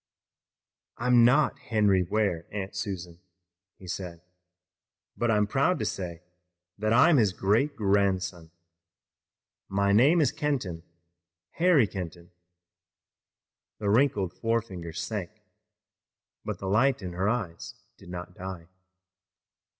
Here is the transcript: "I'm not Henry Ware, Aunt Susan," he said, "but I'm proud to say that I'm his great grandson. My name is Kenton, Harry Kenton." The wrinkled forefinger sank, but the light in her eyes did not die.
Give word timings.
"I'm 0.97 1.23
not 1.23 1.59
Henry 1.59 2.01
Ware, 2.01 2.47
Aunt 2.51 2.75
Susan," 2.75 3.19
he 3.77 3.85
said, 3.85 4.21
"but 5.15 5.29
I'm 5.29 5.45
proud 5.45 5.77
to 5.77 5.85
say 5.85 6.23
that 6.79 6.91
I'm 6.91 7.17
his 7.17 7.33
great 7.33 7.75
grandson. 7.75 8.49
My 9.69 9.91
name 9.91 10.19
is 10.19 10.31
Kenton, 10.31 10.81
Harry 11.51 11.85
Kenton." 11.85 12.31
The 13.77 13.91
wrinkled 13.91 14.33
forefinger 14.33 14.91
sank, 14.93 15.43
but 16.43 16.57
the 16.57 16.65
light 16.67 17.03
in 17.03 17.13
her 17.13 17.29
eyes 17.29 17.75
did 17.97 18.09
not 18.09 18.33
die. 18.33 18.69